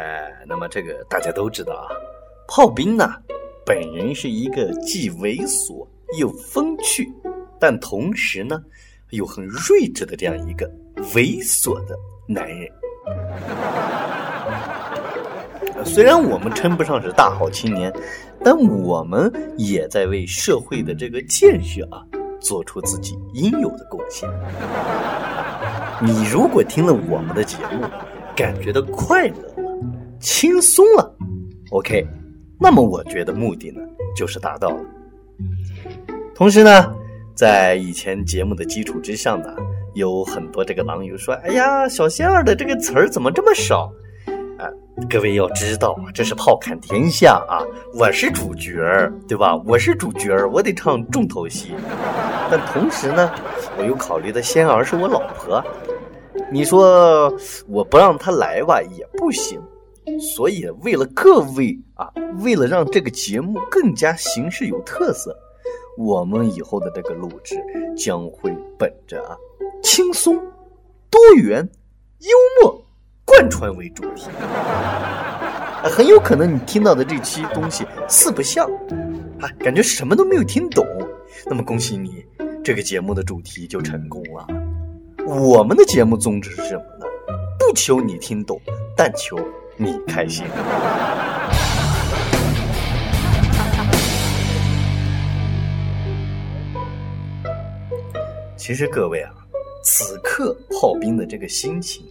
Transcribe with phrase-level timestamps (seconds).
[0.00, 1.92] 哎，那么这个大家都知道啊，
[2.48, 3.06] 炮兵呢，
[3.66, 5.86] 本人是一个既猥琐
[6.18, 7.06] 又风趣，
[7.60, 8.62] 但同时呢
[9.10, 10.66] 又很睿智的这样一个
[11.12, 11.94] 猥琐的
[12.26, 12.66] 男人。
[15.84, 17.92] 虽然我们称不上是大好青年，
[18.42, 22.00] 但我们也在为社会的这个建设啊，
[22.40, 24.26] 做出自己应有的贡献。
[26.00, 27.86] 你如果听了我们的节目，
[28.34, 29.59] 感觉到快乐、
[30.20, 31.16] 轻松了
[31.70, 32.06] ，OK，
[32.58, 33.80] 那么我觉得目的呢
[34.14, 34.80] 就是达到了。
[36.34, 36.94] 同时呢，
[37.34, 39.54] 在以前节目的基础之上呢，
[39.94, 43.90] 有很多这个狼友说：“哎呀，小仙儿的这个词儿怎么这么少？”
[44.60, 44.68] 啊，
[45.08, 47.64] 各位要知道，这是炮侃天下啊，
[47.94, 49.56] 我是主角儿，对吧？
[49.64, 51.72] 我是主角儿，我得唱重头戏。
[52.50, 53.32] 但同时呢，
[53.78, 55.64] 我又考虑到仙儿是我老婆。
[56.52, 57.32] 你说
[57.68, 59.60] 我不让他来吧也不行，
[60.20, 65.36] 所以为了各位啊，为了让这个节目更加形式有特色，
[65.96, 67.56] 我们以后的这个录制
[67.96, 69.36] 将会本着啊
[69.82, 70.36] 轻松、
[71.10, 71.68] 多元、
[72.18, 72.30] 幽
[72.62, 72.84] 默
[73.24, 74.28] 贯穿为主题。
[75.82, 78.66] 很有可能你听到的这期东西四不像，
[79.40, 80.86] 啊，感觉什么都没有听懂，
[81.46, 82.22] 那么恭喜你，
[82.62, 84.46] 这个节目的主题就成功了。
[85.26, 87.06] 我们的节目宗旨是什么呢？
[87.58, 88.60] 不求你听懂，
[88.94, 89.38] 但求
[89.82, 90.44] 你开心。
[98.58, 99.32] 其实各位啊，
[99.82, 102.04] 此刻炮兵的这个心情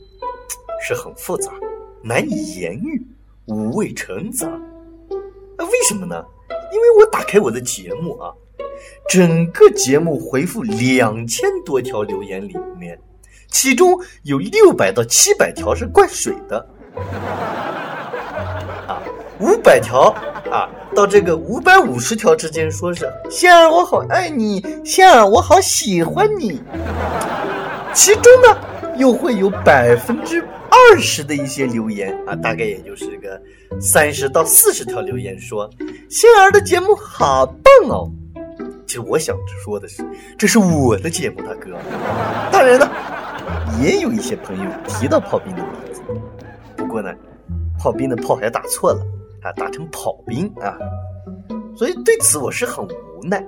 [0.82, 1.52] 是很复杂，
[2.02, 3.06] 难以言喻，
[3.46, 4.48] 五味陈杂。
[5.56, 6.26] 那为什么呢？
[6.74, 8.34] 因为我打开我的节目啊，
[9.08, 13.00] 整个节目回复两千多条留言里面。
[13.52, 17.49] 其中有六百到七百条是灌水的，啊，
[19.40, 20.14] 五百条
[20.52, 26.62] 啊，到这个五百五十条之间，说是仙儿我好爱你，仙儿我好喜欢你。
[27.94, 28.58] 其中呢，
[28.98, 33.42] 又会有百分之二十的一些留言啊，大概也就是个
[33.80, 35.70] 三十到四十条留言，说
[36.10, 38.12] 仙儿的节目好棒哦。
[38.86, 40.04] 其实我想说的是，
[40.38, 41.78] 这是我的节目，大哥。
[42.52, 42.92] 当然了。
[43.82, 46.02] 也有一些朋友提到炮兵的名字，
[46.76, 47.12] 不过呢，
[47.80, 49.02] 炮兵的炮还打错了，
[49.42, 50.78] 啊，打成跑兵啊，
[51.76, 53.46] 所以对此我是很无奈，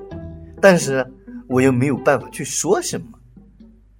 [0.61, 1.05] 但是
[1.47, 3.07] 我又没有办法去说什么，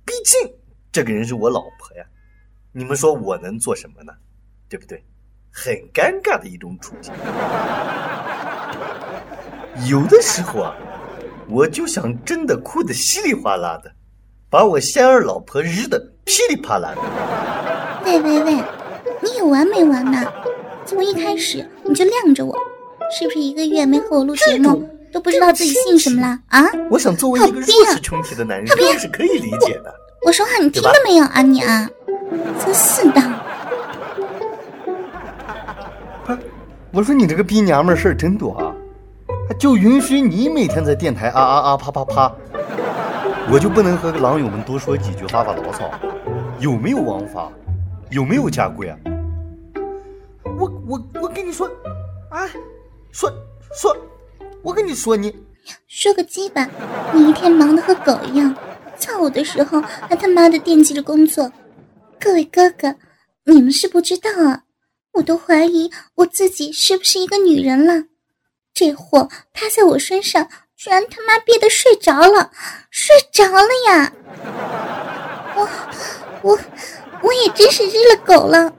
[0.05, 0.53] 毕竟
[0.91, 2.05] 这个人是我老婆呀，
[2.71, 4.13] 你们说我能做什么呢？
[4.69, 5.03] 对不对？
[5.53, 7.13] 很尴尬的一种处境。
[9.89, 10.75] 有的时候啊，
[11.49, 13.91] 我就想真的哭得稀里哗啦的。
[14.49, 17.01] 把我仙儿老婆日的噼里啪啦的。
[18.05, 18.53] 喂喂喂，
[19.21, 20.31] 你有完没完呢？
[20.85, 22.55] 从一开始你就晾着我，
[23.17, 26.65] 是不是一个月没和我录节目，都不知道自己姓什么了啊？
[26.89, 29.93] 我想作为一个弱势群体的男人，这是可以理解的。
[30.25, 31.89] 我说话你听了没有啊你啊？
[32.63, 33.21] 真是的。
[36.25, 36.39] 不是，
[36.91, 38.73] 我说你这个逼娘们事儿真多啊，
[39.57, 42.31] 就允许你每天在电台啊啊啊啪啪啪。
[43.51, 45.89] 我就不能和狼友们多说几句发发牢骚？
[46.59, 47.49] 有没有王法？
[48.09, 48.97] 有没有家规啊？
[50.61, 51.67] 我我我跟你说，
[52.29, 52.47] 啊，
[53.11, 53.33] 说
[53.73, 53.97] 说，
[54.61, 55.35] 我跟你说你
[55.87, 56.69] 说个鸡巴！
[57.11, 58.55] 你一天忙得和狗一样，
[58.99, 61.51] 操我的时候还他妈的惦记着工作。
[62.19, 62.93] 各位哥哥，
[63.45, 64.61] 你们是不知道啊，
[65.13, 68.03] 我都怀疑我自己是不是一个女人了。
[68.71, 70.47] 这货趴在我身上。
[70.77, 72.49] 居然他妈憋得睡着了，
[72.89, 74.11] 睡着了呀！
[75.55, 75.69] 我
[76.41, 76.59] 我
[77.21, 78.73] 我也真是日了狗了。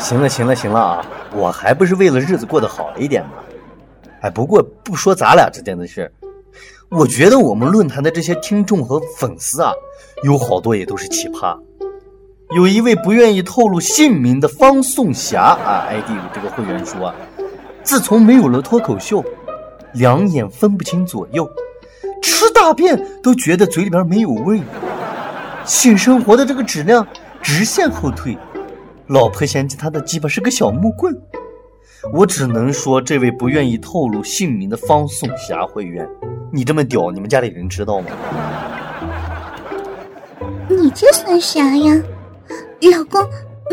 [0.00, 1.06] 行了行了行了啊！
[1.32, 3.30] 我还不是为了日子过得好一点吗？
[4.22, 6.10] 哎，不过不说咱俩之间的事，
[6.88, 9.72] 我觉得我们论坛的这些听众和粉丝啊，
[10.24, 11.56] 有好多也都是奇葩。
[12.50, 17.14] 有一位不愿意透露姓名的方颂霞啊，ID 这个会员说，
[17.82, 19.24] 自从没有了脱口秀。
[19.94, 21.50] 两眼分不清左右，
[22.22, 24.62] 吃大便都觉得嘴里边没有味，
[25.64, 27.04] 性生活的这个质量
[27.42, 28.38] 直线后退，
[29.10, 31.12] 老婆嫌弃他的鸡巴是个小木棍，
[32.12, 36.08] 我只能说，这位不愿意透露姓名的方颂霞会员，
[36.52, 38.06] 你这么屌，你们家里人知道吗？
[40.68, 41.92] 你这算啥呀，
[42.92, 43.20] 老公，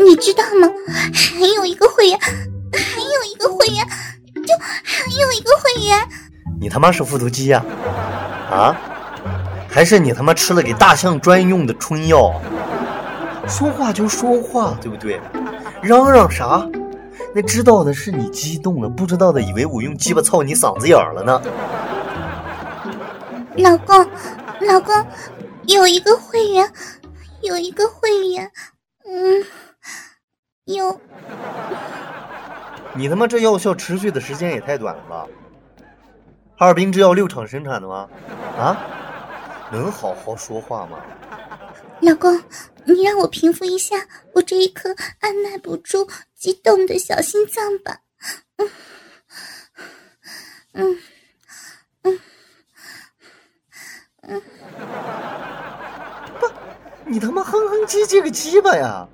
[0.04, 0.68] 你知道吗？
[1.14, 3.76] 还有一个会员，还有一个会员。
[4.44, 5.98] 就还有一个会员，
[6.60, 7.64] 你他妈是复读机呀？
[8.50, 8.74] 啊？
[9.68, 12.32] 还是你他妈吃了给大象专用的春药？
[13.48, 15.20] 说话就说话，对不对？
[15.82, 16.68] 嚷嚷啥？
[17.34, 21.40] 那知道的是你激动了，不知道的以为我用鸡巴操你嗓子眼儿了呢。
[23.56, 23.96] 老公，
[24.60, 24.94] 老公，
[25.66, 26.70] 有一个会员，
[27.42, 28.50] 有一个会员，
[29.06, 29.44] 嗯，
[30.64, 31.00] 有。
[32.94, 35.26] 你他妈这药效持续的时间也太短了吧？
[36.56, 38.08] 哈尔滨制药六厂生产的吗？
[38.58, 38.76] 啊？
[39.70, 40.98] 能好好说话吗？
[42.00, 42.42] 老公，
[42.84, 43.96] 你让我平复一下
[44.32, 48.00] 我这一颗按耐不住激动的小心脏吧。
[48.56, 48.70] 嗯，
[50.72, 50.98] 嗯，
[52.02, 52.20] 嗯，
[54.22, 54.42] 嗯。
[56.40, 56.46] 不，
[57.06, 59.08] 你他妈哼哼唧唧个鸡巴呀！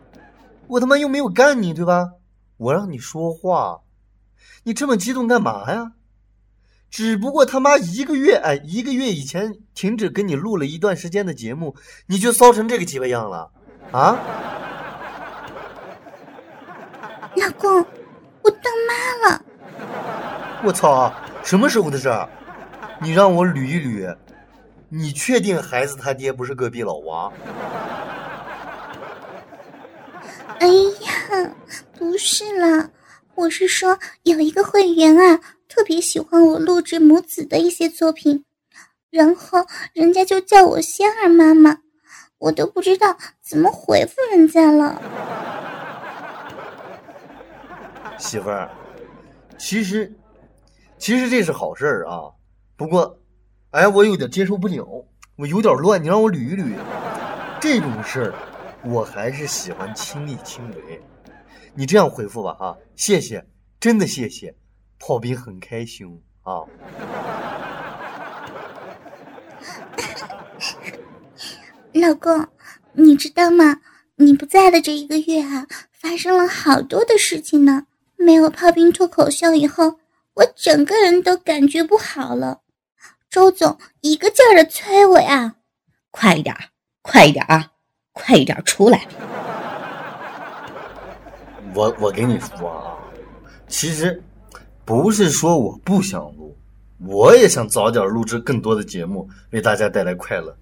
[0.67, 2.13] 我他妈又没有干你，对吧？
[2.57, 3.81] 我让你说话，
[4.63, 5.93] 你这么激动干嘛呀？
[6.95, 11.75] 只不过他妈一个月，哎，一个月以前停止跟你录了一段时间的节目，
[12.07, 13.51] 你就骚成这个鸡巴样了，
[13.91, 14.17] 啊？
[17.35, 17.85] 老公，
[18.43, 19.45] 我当妈了！
[20.63, 21.13] 我操，
[21.43, 22.29] 什么时候的事儿？
[23.03, 24.17] 你让我捋一捋，
[24.89, 27.33] 你确定孩子他爹不是隔壁老王？
[30.61, 31.53] 哎呀，
[31.99, 32.89] 不是啦，
[33.35, 35.41] 我是说有一个会员啊。
[35.75, 38.45] 特别喜欢我录制母子的一些作品，
[39.11, 41.79] 然后人家就叫我仙儿妈妈，
[42.39, 45.03] 我都不知道怎么回复人家了。
[48.17, 48.71] 媳妇儿，
[49.59, 50.17] 其实
[50.97, 52.31] 其实这是好事儿啊，
[52.77, 53.19] 不过，
[53.71, 55.05] 哎，我有点接受不了，
[55.35, 56.73] 我有点乱，你让我捋一捋。
[57.61, 58.35] 这种事儿，
[58.85, 61.03] 我还是喜欢亲力亲为。
[61.75, 63.45] 你这样回复吧，哈，谢谢，
[63.81, 64.55] 真的谢谢。
[65.07, 66.65] 炮兵很开心啊！
[71.93, 72.49] 老公，
[72.95, 73.83] 你知道吗？
[74.17, 77.87] 你不在的这一个月啊，发生了好多的事情呢。
[78.17, 79.99] 没有炮兵脱口秀以后，
[80.33, 82.63] 我整个人都感觉不好了。
[83.29, 85.57] 周总一个劲儿的催我呀
[86.11, 86.57] ：“快一点，
[87.03, 87.73] 快一点啊，
[88.15, 89.07] 快一点出来！”
[91.77, 92.97] 我我跟你说啊，
[93.69, 94.23] 其实。
[94.85, 96.55] 不是说我不想录，
[97.07, 100.55] 我也想早点录制更多的节目，为大家带来快乐。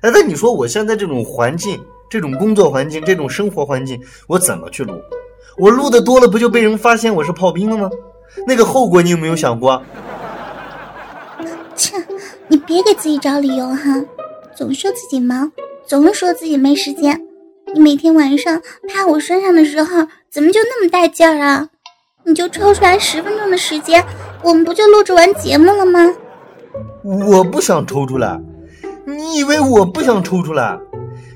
[0.00, 5.00] 哎，那你说我现在这种环境、这种工作环境、这种生活环境，我怎么去录？
[5.56, 7.90] 我录的多了，不就被人发现我是炮兵了吗？
[8.46, 9.82] 那个后果你有没有想过？
[11.74, 11.96] 切，
[12.46, 14.04] 你别给自己找理由哈，
[14.54, 15.50] 总说自己忙，
[15.84, 17.20] 总是说自己没时间。
[17.74, 21.68] 你每天晚上趴我身上的时候，怎么就那么带劲儿啊？
[22.26, 24.02] 你就抽出来十分钟的时间，
[24.42, 26.00] 我们不就录制完节目了吗？
[27.02, 28.40] 我不想抽出来，
[29.04, 30.78] 你以为我不想抽出来？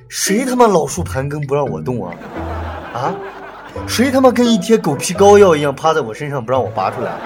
[0.08, 2.14] 谁他妈老树盘根不让我动啊？
[2.94, 3.14] 啊？
[3.86, 7.18] 谁他妈跟一贴狗皮膏药一样趴在我身上不让我拔出来？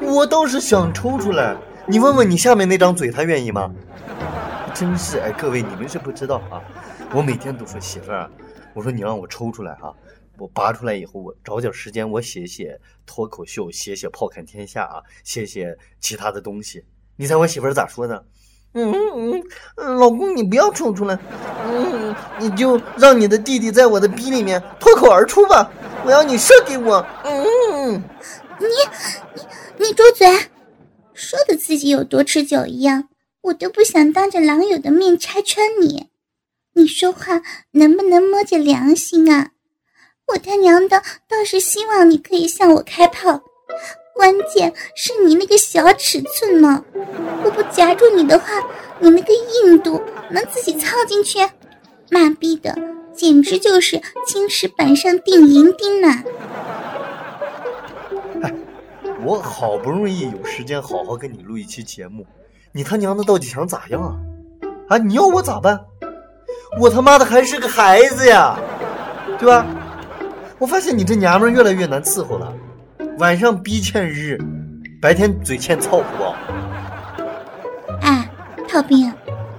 [0.00, 1.56] 我倒是想抽出来，
[1.86, 3.70] 你问问你下面那张嘴，他愿意吗？
[4.74, 6.60] 真是哎，各位你们是不知道啊，
[7.14, 8.28] 我每天都说媳妇儿，
[8.74, 9.94] 我说你让我抽出来哈。
[10.38, 16.84] 我拔出来以后，我找点时间，我写写脱口秀，写写炮侃天下啊，写写其他的东西。
[17.16, 18.26] 你猜我媳妇儿咋说的？
[18.74, 21.18] 嗯嗯，老公你不要冲出来，
[21.64, 25.70] 嗯，你就让你的弟弟在我的逼里面脱口而出吧，
[26.04, 27.04] 我要你射给我。
[27.24, 27.94] 嗯，
[28.58, 28.66] 你
[29.34, 29.42] 你
[29.78, 30.28] 你住嘴，
[31.14, 33.08] 说的自己有多持久一样，
[33.40, 36.10] 我都不想当着狼友的面拆穿你。
[36.74, 39.52] 你说话能不能摸着良心啊？
[40.26, 43.40] 我他娘的倒是希望你可以向我开炮，
[44.12, 46.84] 关键是你那个小尺寸呢，
[47.44, 48.46] 我不夹住你的话，
[48.98, 51.38] 你那个硬度能自己操进去？
[52.10, 52.76] 妈逼的，
[53.14, 56.22] 简直就是青石板上钉银钉呐！
[58.42, 58.52] 哎，
[59.24, 62.26] 我好不容易有时间好好跟你录一期节目，
[62.72, 64.16] 你他娘的到底想咋样啊？
[64.88, 65.84] 啊，你要我咋办？
[66.80, 68.58] 我他妈的还是个孩子呀，
[69.38, 69.64] 对吧？
[70.58, 72.50] 我发现你这娘们越来越难伺候了，
[73.18, 74.38] 晚上逼欠日，
[75.02, 76.34] 白天嘴欠操，不？
[78.00, 78.30] 哎，
[78.66, 79.12] 炮兵，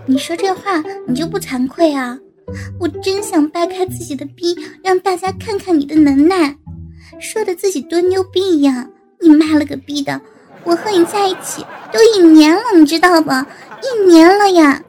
[0.07, 2.17] 你说这话你就不惭愧啊？
[2.79, 6.57] 我真想掰开自己的逼，让大家看看你的能耐，
[7.19, 8.89] 说的自己多牛逼一样。
[9.19, 10.19] 你妈了个逼的！
[10.63, 13.45] 我和你在一起都一年了，你知道吧？
[13.83, 14.83] 一年了呀！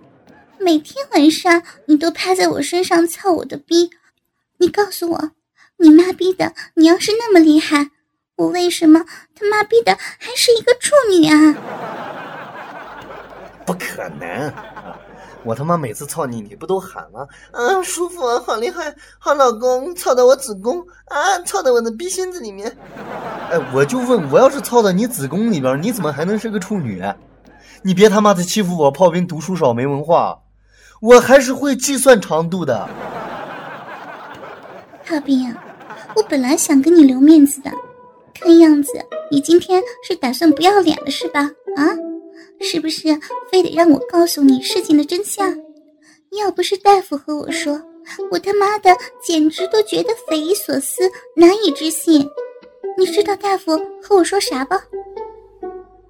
[0.59, 3.91] 每天晚上你都趴在我身上操我的逼，
[4.59, 5.31] 你告诉我。
[5.79, 6.53] 你妈逼的！
[6.75, 7.91] 你要是那么厉害，
[8.37, 9.05] 我为什么
[9.35, 11.55] 他妈逼的还是一个处女啊？
[13.65, 14.99] 不可能啊！
[15.45, 17.27] 我他妈每次操你，你不都喊吗？
[17.53, 22.77] 啊，舒服啊，好厉害，好老公，操到我子宫啊，操到我的逼心子里面。
[23.51, 27.03] 哎，我就问，我要是操到你子宫里边，你怎么还能是个处女？
[27.83, 30.41] 你别他妈的欺负我炮兵读书少没文化，
[31.01, 32.89] 我还是会计算长度的。
[35.07, 35.55] 炮兵，
[36.19, 37.71] 我本来想给你留面子的，
[38.35, 38.93] 看样子
[39.31, 41.43] 你今天是打算不要脸了是吧？
[41.77, 41.95] 啊？
[42.61, 43.09] 是不是
[43.49, 45.57] 非得让我告诉你事情的真相？
[46.33, 47.81] 要不是大夫和我说，
[48.33, 48.91] 我他妈的
[49.23, 52.29] 简直都觉得匪夷所思、难以置信。
[52.99, 54.83] 你知道大夫和我说啥吧？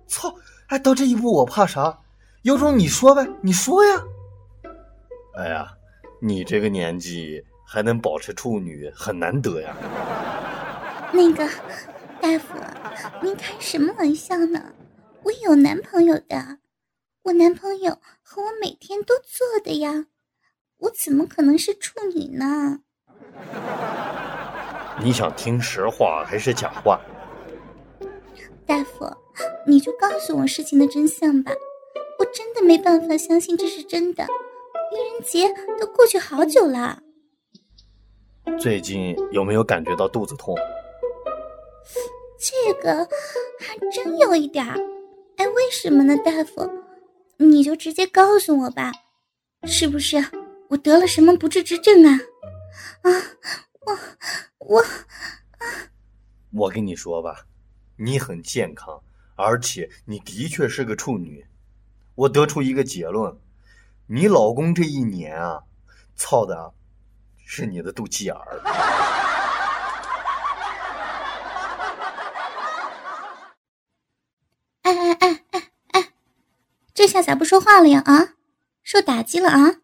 [0.07, 0.35] 操！
[0.69, 1.99] 哎，到这一步我怕啥？
[2.45, 4.03] 有种你说呗，你说呀！
[5.37, 5.69] 哎呀，
[6.19, 9.77] 你这个年纪还能保持处女，很难得呀。
[11.13, 11.47] 那个
[12.19, 12.55] 大夫，
[13.23, 14.73] 您开什么玩笑呢？
[15.23, 16.57] 我有男朋友的，
[17.25, 20.07] 我男朋友和我每天都做的呀，
[20.79, 22.79] 我怎么可能是处女呢？
[25.05, 26.99] 你想听实话还是假话？
[28.65, 29.15] 大夫，
[29.67, 31.53] 你就告诉我事情的真相吧，
[32.19, 34.25] 我真的没办法相信这是真的。
[34.25, 37.03] 愚人节都过去好久了，
[38.57, 40.57] 最近有没有感觉到肚子痛？
[42.39, 43.05] 这个
[43.61, 44.77] 还真有一点儿。
[45.37, 46.69] 哎，为什么呢，大夫？
[47.37, 48.93] 你就直接告诉我吧，
[49.65, 50.17] 是不是
[50.69, 52.19] 我得了什么不治之症啊？
[53.03, 53.11] 啊，
[53.81, 53.99] 我
[54.59, 55.67] 我啊！
[56.53, 57.47] 我跟你说吧，
[57.97, 59.01] 你很健康，
[59.37, 61.45] 而且你的确是个处女。
[62.17, 63.37] 我得出一个结论，
[64.09, 65.63] 你老公这一年啊，
[66.17, 66.75] 操的
[67.51, 68.61] 是你的肚脐眼儿。
[74.83, 76.13] 哎哎哎哎哎
[76.93, 78.03] 这下咋不说话了呀？
[78.05, 78.35] 啊，
[78.83, 79.77] 受打击了啊！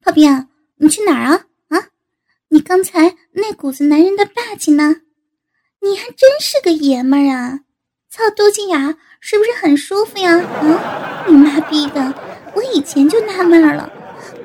[0.00, 1.44] 炮兵，你去哪儿啊？
[1.68, 1.88] 啊，
[2.48, 5.02] 你刚才那股子男人的霸气呢？
[5.80, 7.60] 你还真是个爷们儿啊！
[8.08, 10.38] 操肚脐眼是不是很舒服呀？
[10.38, 12.14] 啊，你妈逼的！
[12.54, 13.92] 我以前就纳闷了，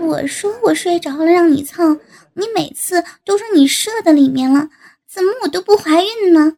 [0.01, 1.99] 我说我睡着了让你蹭，
[2.33, 4.69] 你每次都说你射的里面了，
[5.07, 6.53] 怎么我都不怀孕呢？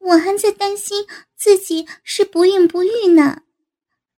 [0.00, 3.38] 我还在担心自己是不孕不育呢。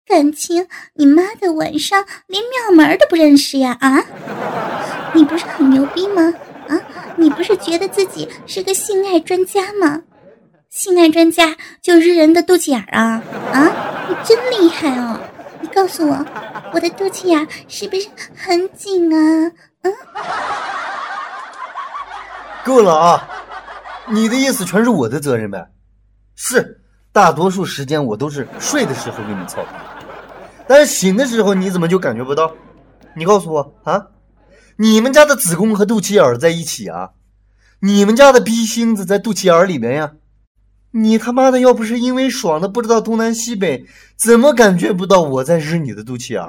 [0.06, 3.78] 感情你妈的晚上连庙门都不认识呀？
[3.82, 4.06] 啊，
[5.14, 6.34] 你不是很牛逼吗？
[6.70, 6.80] 啊，
[7.18, 10.02] 你不是觉得自己是个性爱专家吗？
[10.70, 13.22] 性爱专家就是人的肚脐眼啊？
[13.52, 15.20] 啊，你真厉害哦！
[15.64, 16.26] 你告诉我，
[16.74, 19.52] 我的肚脐眼是不是很紧啊？
[19.84, 19.94] 嗯，
[22.66, 23.30] 够了啊！
[24.10, 25.66] 你的意思全是我的责任呗？
[26.36, 26.82] 是。
[27.14, 29.64] 大多数时间我都是睡的时候给你操，
[30.68, 32.52] 但是醒的时候你怎么就感觉不到？
[33.16, 34.08] 你告诉我啊，
[34.76, 37.12] 你们家的子宫和肚脐眼在一起啊？
[37.80, 40.12] 你们家的逼心子在肚脐眼里面呀？
[40.96, 43.84] 你他妈的要不是因为爽的不知道东南西北，
[44.16, 46.42] 怎么感觉不到我在日你的肚脐眼？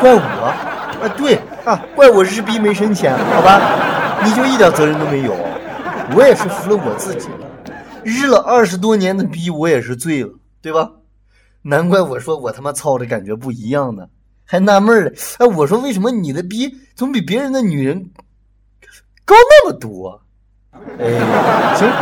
[0.00, 0.98] 怪我？
[1.02, 4.22] 啊对啊，怪我日逼没深浅，好吧？
[4.24, 5.36] 你就一点责任都没有，
[6.16, 7.50] 我也是服了我自己了。
[8.04, 10.30] 日了二十多年的逼，我也是醉了，
[10.62, 10.92] 对吧？
[11.62, 14.06] 难怪我说我他妈操的感觉不一样呢，
[14.44, 15.12] 还纳闷了。
[15.38, 18.10] 哎，我说为什么你的逼总比别人的女人
[19.24, 20.22] 高那么多？
[20.72, 20.78] 哎，
[21.76, 21.92] 行，我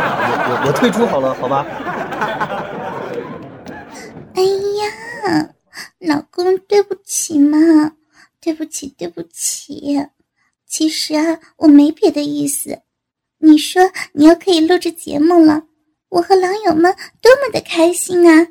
[0.49, 1.65] 我我退出好了，好吧？
[4.35, 5.49] 哎呀，
[5.99, 7.57] 老公，对不起嘛，
[8.41, 10.05] 对不起，对不起。
[10.67, 12.79] 其实啊，我没别的意思。
[13.39, 15.63] 你说你要可以录制节目了。
[16.09, 18.47] 我和狼友们多么的开心啊！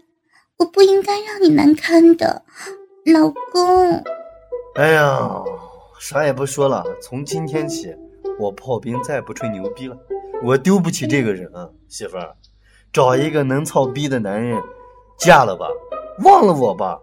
[0.59, 2.43] 我不应该让你难堪的，
[3.07, 4.05] 老公。
[4.75, 5.43] 哎呀，
[5.99, 7.95] 啥也不说了，从今天起，
[8.39, 9.97] 我炮兵再不吹牛逼了。
[10.43, 12.35] 我丢不起这个人啊，媳妇儿，
[12.93, 14.63] 找一个能操逼的男人，
[15.19, 15.67] 嫁了吧，
[16.25, 17.01] 忘了我吧，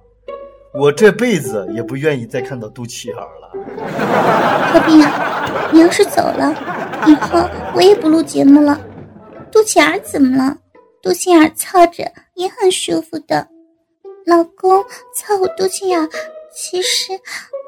[0.73, 3.51] 我这辈子也不愿意再看到肚脐眼了。
[4.73, 4.99] 炮兵，
[5.71, 6.53] 你要是走了，
[7.07, 7.39] 以后
[7.75, 8.79] 我也不录节目了。
[9.51, 10.57] 肚脐眼怎么了？
[11.01, 12.03] 肚脐眼操着
[12.35, 13.47] 也很舒服的，
[14.25, 14.83] 老公
[15.15, 16.09] 操我肚脐眼，
[16.55, 17.13] 其实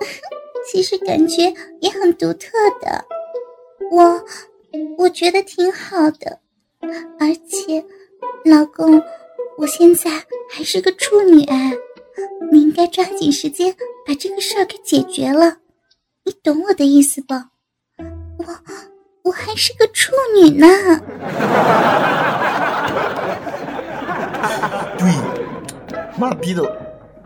[0.72, 3.04] 其实感觉也很独特的，
[3.92, 4.24] 我
[4.98, 6.40] 我觉得挺好的，
[7.20, 7.84] 而且
[8.46, 9.02] 老公，
[9.58, 10.12] 我现在
[10.50, 11.74] 还是个处女哎，
[12.52, 13.76] 你应该抓紧时间
[14.06, 15.58] 把这个事儿给解决了，
[16.24, 17.34] 你懂我的意思不？
[17.34, 18.46] 我。
[19.26, 20.68] 我还是个处女呢。
[25.00, 25.12] 对，
[26.20, 26.62] 妈逼的，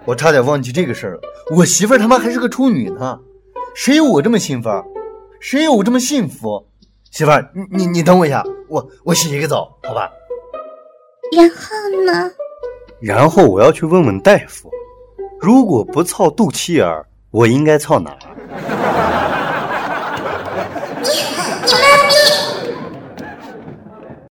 [0.05, 1.21] 我差点忘记这个事儿了。
[1.57, 3.19] 我媳妇儿他妈还是个处女呢，
[3.75, 4.69] 谁有我这么幸福？
[5.39, 6.65] 谁有我这么幸福？
[7.12, 10.12] 媳妇儿，你你你等我一下，我我洗一个澡，好吧？
[11.36, 11.55] 然后
[12.05, 12.31] 呢？
[13.00, 14.69] 然后我要去问问大夫，
[15.39, 18.19] 如果不操肚脐眼儿，我应该操哪儿？